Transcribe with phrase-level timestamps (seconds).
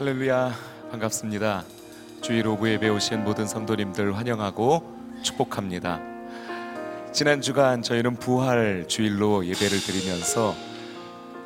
[0.00, 0.54] 할렐루야
[0.92, 1.62] 반갑습니다.
[2.22, 4.82] 주일 5부 예배 오신 모든 성도님들 환영하고
[5.22, 6.00] 축복합니다.
[7.12, 10.54] 지난 주간 저희는 부활 주일로 예배를 드리면서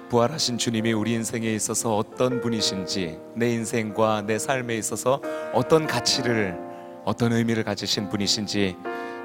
[0.09, 5.21] 부활하신 주님이 우리 인생에 있어서 어떤 분이신지 내 인생과 내 삶에 있어서
[5.53, 6.57] 어떤 가치를
[7.05, 8.77] 어떤 의미를 가지신 분이신지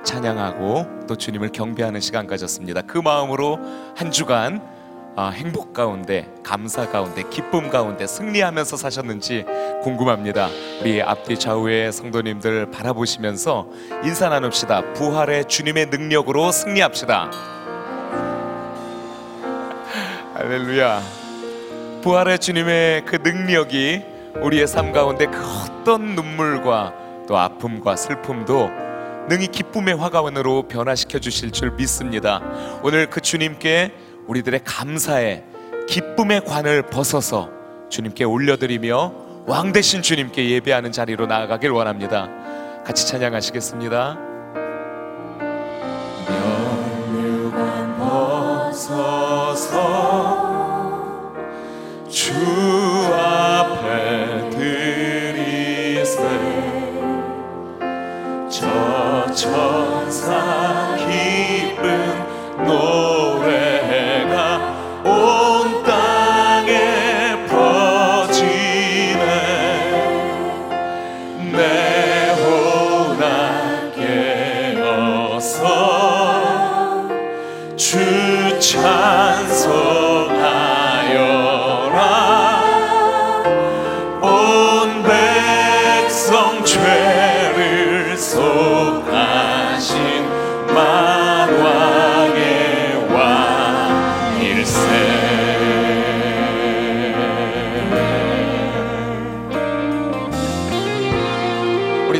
[0.05, 2.82] 찬양하고 또 주님을 경배하는 시간 가졌습니다.
[2.82, 3.59] 그 마음으로
[3.96, 4.79] 한 주간 아,
[5.18, 9.46] 행복 가운데 감사 가운데 기쁨 가운데 승리하면서 사셨는지
[9.83, 10.47] 궁금합니다.
[10.82, 13.68] 우리 앞뒤 좌우의 성도님들 바라보시면서
[14.04, 14.93] 인사 나눕시다.
[14.93, 17.32] 부활의 주님의 능력으로 승리합시다.
[20.36, 21.02] 할렐루야.
[22.02, 24.02] 부활의 주님의 그 능력이
[24.41, 26.94] 우리의 삶 가운데 그 어떤 눈물과
[27.28, 28.69] 또 아픔과 슬픔도
[29.28, 32.41] 능히 기쁨의 화가원으로 변화시켜 주실 줄 믿습니다.
[32.83, 33.91] 오늘 그 주님께
[34.30, 35.44] 우리들의 감사의
[35.88, 37.50] 기쁨의 관을 벗어서
[37.89, 39.14] 주님께 올려드리며
[39.47, 42.30] 왕 대신 주님께 예배하는 자리로 나아가길 원합니다.
[42.85, 44.30] 같이 찬양하시겠습니다.
[52.07, 52.78] 주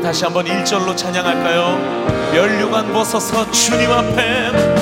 [0.10, 2.32] 다시 한번 1절로 찬양할까요?
[2.34, 4.79] 멸류관 벗어서 주님 앞에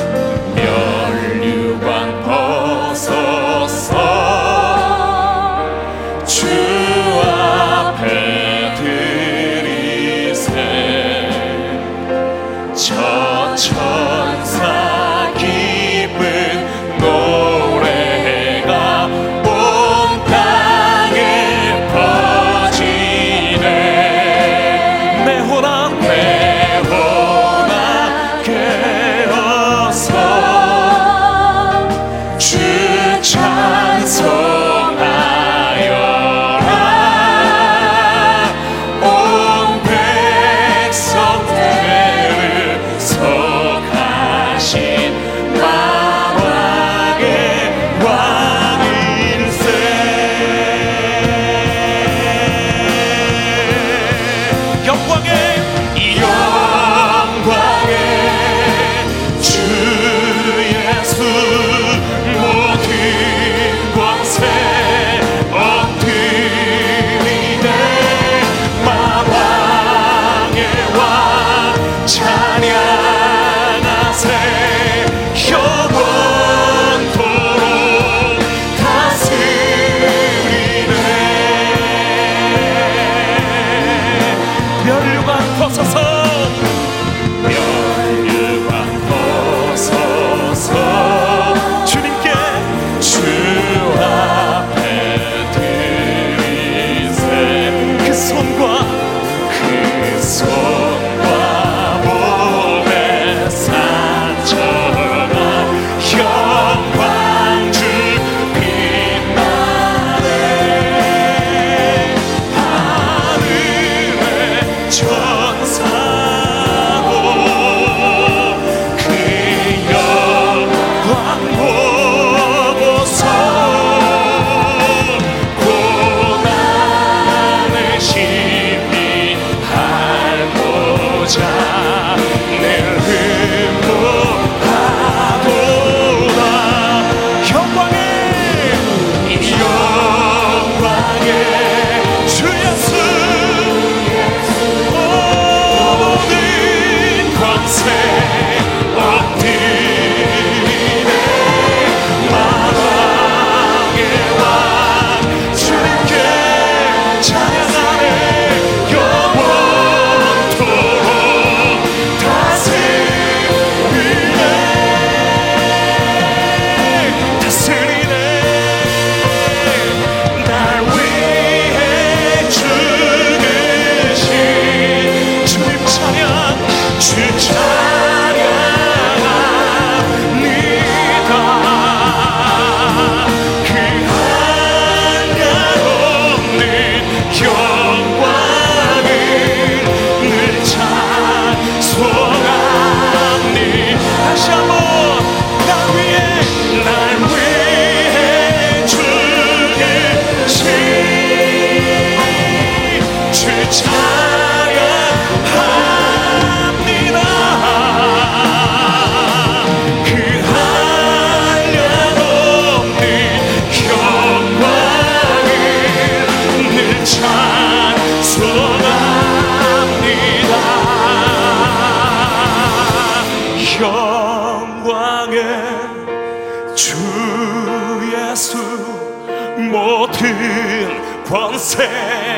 [231.57, 232.36] 영생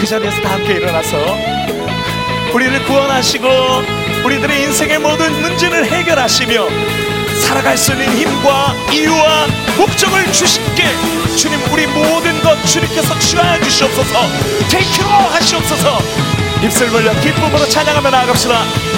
[0.00, 1.36] 그 자리에서 다 함께 일어나서
[2.54, 3.46] 우리를 구원하시고
[4.24, 6.68] 우리들의 인생의 모든 문제를 해결하시며
[7.42, 10.84] 살아갈 수 있는 힘과 이유와 목적을 주신께
[11.36, 14.20] 주님 우리 모든 것 주님께서 취하여 주시옵소서.
[14.70, 15.98] 테이크로 하시옵소서.
[16.62, 18.89] 입술 벌려 기쁨으로 찬양하며 나아갑시다.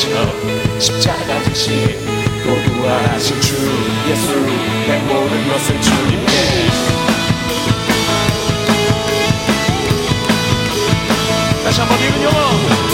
[0.00, 0.16] 지쳐
[0.78, 1.74] 십자가 대신
[2.42, 3.54] 도구하신 주
[4.08, 4.32] 예수
[4.86, 6.32] 내 모든 것을 주님께.
[11.62, 12.89] 다시 한번 이은 영어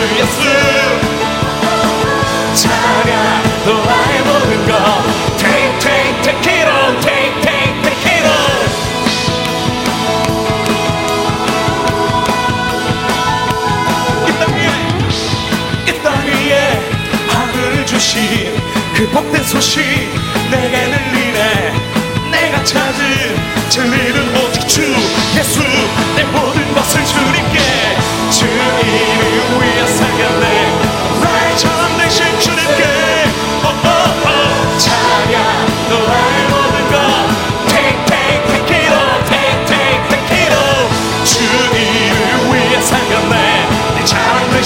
[0.00, 0.97] Если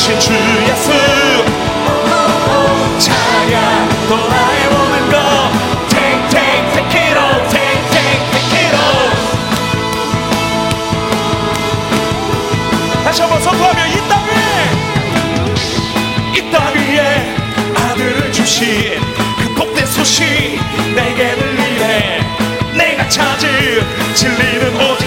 [0.03, 0.91] 되신 주 예수.
[2.99, 5.17] 찬양 또 나의 모든 것.
[5.91, 9.11] Take take take it all Take take take it all.
[13.05, 14.33] 다시 한번 선포하며 이 땅에
[16.35, 17.37] 이 땅 위에
[17.77, 18.99] 아들을 주신
[19.39, 20.25] 그 복된 소식
[20.97, 22.21] 내게 들리네.
[22.77, 25.02] 내가 찾을 진리는 오직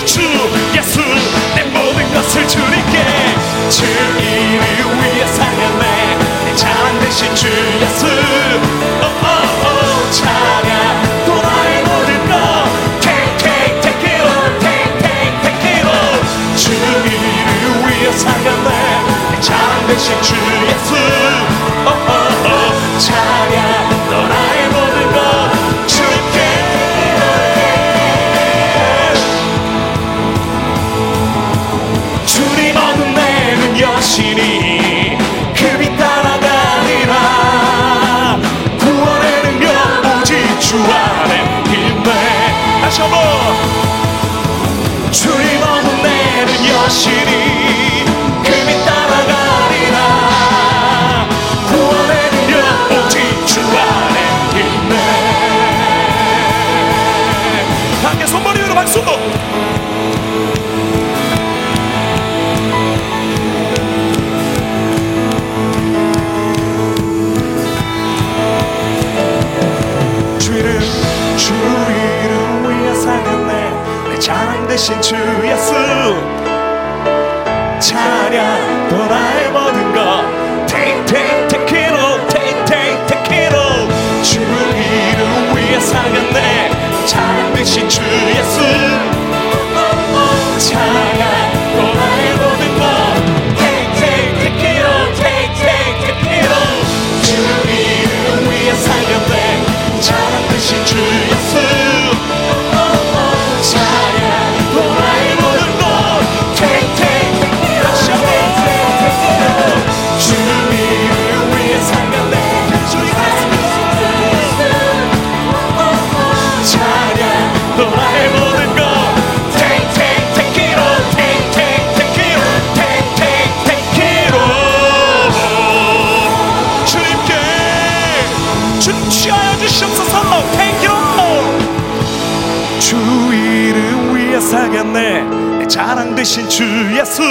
[129.25, 130.21] 취하여 주시옵소서.
[130.51, 132.95] Thank you no 주
[133.33, 135.67] 이름 위에 살겠네.
[135.67, 136.63] 자랑 대신 주
[136.95, 137.23] 예수.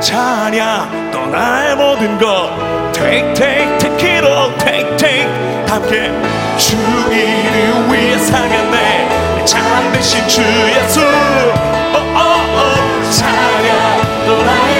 [0.00, 2.48] 찬양 또 나의 모든 것.
[2.94, 4.56] Take take take it all.
[4.60, 5.28] Take take.
[5.68, 6.10] 함께
[6.56, 6.74] 주
[7.12, 9.44] 이름 위에 살겠네.
[9.44, 11.00] 자랑 대신 주 예수.
[11.00, 13.10] oh, oh, oh.
[13.12, 14.71] 찬양 또 나의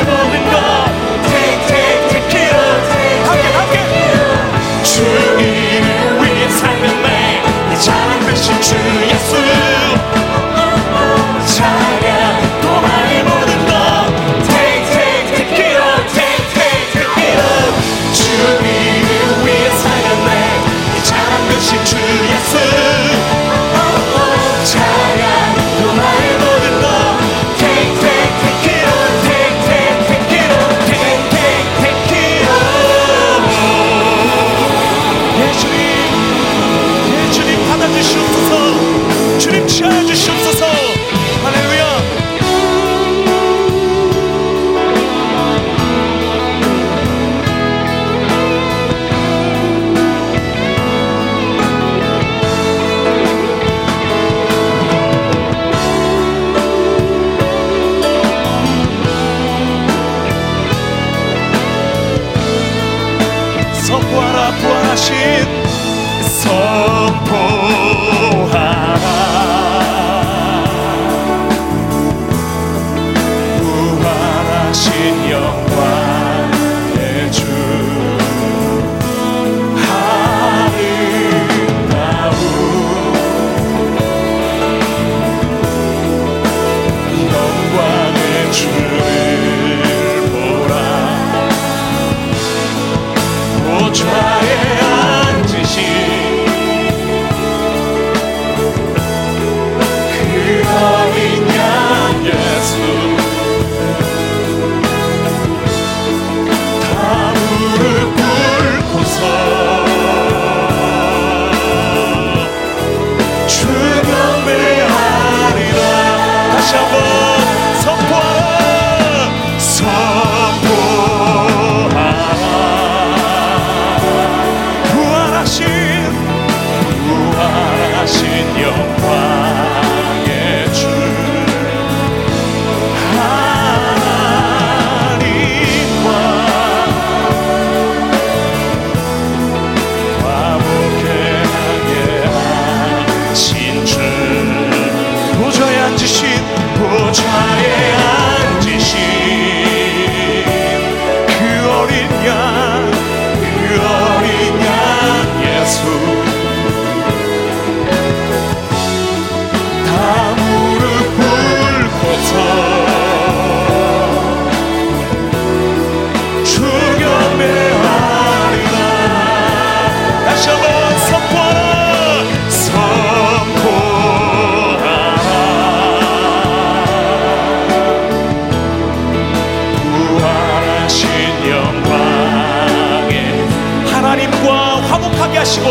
[185.52, 185.68] 하시고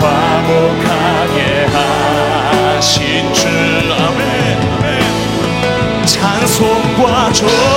[0.00, 3.48] 화목하게 하신 주
[3.98, 4.24] 아멘
[6.06, 7.75] 찬송과 존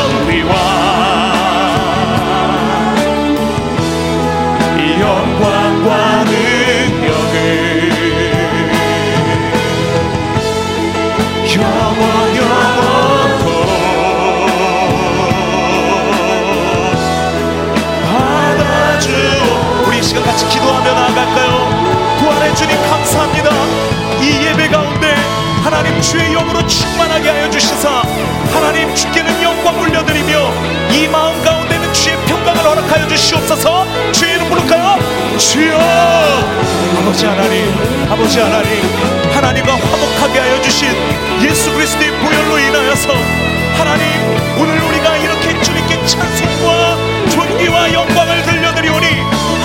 [35.50, 35.80] 주여
[37.00, 37.74] 아버지 하나님
[38.08, 38.70] 아버지 하나님
[39.34, 40.88] 하나님과 화목하게 하여 주신
[41.42, 43.10] 예수 그리스도의 보혈로 인하여서
[43.76, 44.06] 하나님
[44.60, 49.08] 오늘 우리가 이렇게 주님께 찬송과 존귀와 영광을 들려드리오니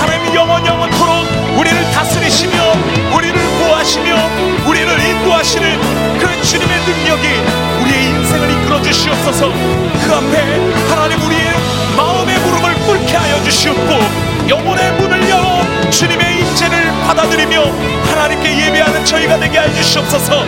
[0.01, 1.27] 하나님 영원 영원토록
[1.59, 2.53] 우리를 다스리시며
[3.15, 7.29] 우리를 보호하시며 우리를 인도하시는 그 주님의 능력이
[7.83, 9.49] 우리의 인생을 이끌어 주시옵소서.
[9.51, 11.53] 그 앞에 하나님 우리의
[11.95, 17.63] 마음의 무릎을 꿇게 하여 주시옵고 영혼의 문을 열어 주님의 인재를 받아들이며
[18.05, 20.45] 하나님께 예배하는 저희가 되게 하여 주시옵소서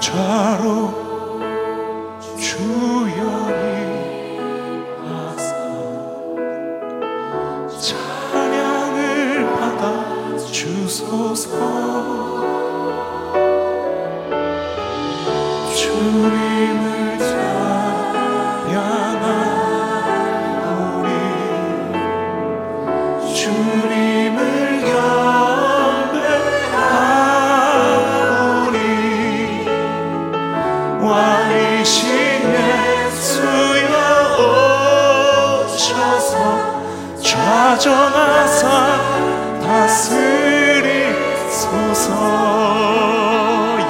[0.00, 1.09] 좌로
[35.80, 36.36] 오셔서
[37.22, 38.68] 좌정하사
[39.62, 40.10] 다스리소서.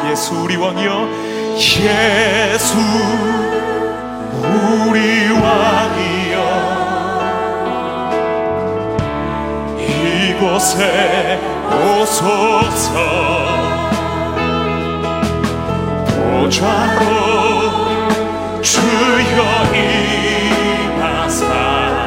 [0.08, 1.08] 예수 우리 왕이여.
[1.56, 2.76] 예수
[4.86, 6.36] 우리 왕이여.
[9.80, 11.40] 이곳에
[11.72, 12.94] 오소서.
[16.14, 17.00] 보좌로
[18.62, 19.40] 주여
[19.74, 20.39] 임
[21.38, 21.99] nas.